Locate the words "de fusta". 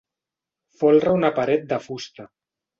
1.75-2.31